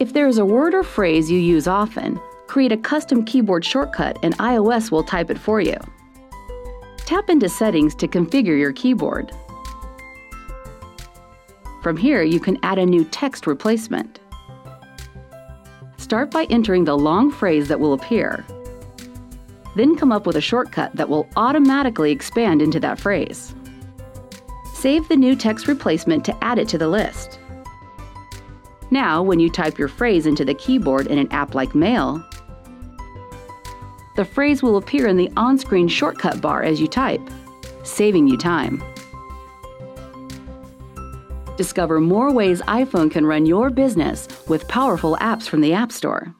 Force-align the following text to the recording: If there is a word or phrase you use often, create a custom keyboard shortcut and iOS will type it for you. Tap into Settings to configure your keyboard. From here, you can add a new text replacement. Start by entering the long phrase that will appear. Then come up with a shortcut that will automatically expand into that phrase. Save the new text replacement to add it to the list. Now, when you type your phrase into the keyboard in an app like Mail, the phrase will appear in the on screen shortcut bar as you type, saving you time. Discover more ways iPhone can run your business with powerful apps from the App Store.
If 0.00 0.12
there 0.12 0.26
is 0.26 0.38
a 0.38 0.44
word 0.44 0.74
or 0.74 0.82
phrase 0.82 1.30
you 1.30 1.38
use 1.38 1.68
often, 1.68 2.20
create 2.48 2.72
a 2.72 2.76
custom 2.76 3.24
keyboard 3.24 3.64
shortcut 3.64 4.18
and 4.24 4.36
iOS 4.38 4.90
will 4.90 5.04
type 5.04 5.30
it 5.30 5.38
for 5.38 5.60
you. 5.60 5.76
Tap 6.98 7.30
into 7.30 7.48
Settings 7.48 7.94
to 7.96 8.08
configure 8.08 8.58
your 8.58 8.72
keyboard. 8.72 9.30
From 11.82 11.96
here, 11.96 12.22
you 12.22 12.40
can 12.40 12.58
add 12.64 12.78
a 12.78 12.86
new 12.86 13.04
text 13.04 13.46
replacement. 13.46 14.18
Start 15.96 16.30
by 16.30 16.44
entering 16.50 16.84
the 16.84 16.98
long 16.98 17.30
phrase 17.30 17.68
that 17.68 17.78
will 17.78 17.92
appear. 17.92 18.44
Then 19.76 19.96
come 19.96 20.10
up 20.10 20.26
with 20.26 20.36
a 20.36 20.40
shortcut 20.40 20.94
that 20.96 21.08
will 21.08 21.28
automatically 21.36 22.10
expand 22.10 22.62
into 22.62 22.80
that 22.80 22.98
phrase. 22.98 23.54
Save 24.72 25.08
the 25.08 25.16
new 25.16 25.36
text 25.36 25.68
replacement 25.68 26.24
to 26.24 26.44
add 26.44 26.58
it 26.58 26.68
to 26.68 26.78
the 26.78 26.88
list. 26.88 27.38
Now, 28.90 29.22
when 29.22 29.40
you 29.40 29.50
type 29.50 29.78
your 29.78 29.88
phrase 29.88 30.26
into 30.26 30.44
the 30.44 30.54
keyboard 30.54 31.06
in 31.06 31.18
an 31.18 31.30
app 31.32 31.54
like 31.54 31.74
Mail, 31.74 32.24
the 34.16 34.24
phrase 34.24 34.62
will 34.62 34.76
appear 34.76 35.08
in 35.08 35.16
the 35.16 35.30
on 35.36 35.58
screen 35.58 35.88
shortcut 35.88 36.40
bar 36.40 36.62
as 36.62 36.80
you 36.80 36.86
type, 36.86 37.22
saving 37.82 38.28
you 38.28 38.36
time. 38.36 38.82
Discover 41.56 42.00
more 42.00 42.32
ways 42.32 42.60
iPhone 42.62 43.10
can 43.10 43.26
run 43.26 43.46
your 43.46 43.70
business 43.70 44.28
with 44.48 44.66
powerful 44.68 45.16
apps 45.20 45.48
from 45.48 45.60
the 45.60 45.72
App 45.72 45.92
Store. 45.92 46.34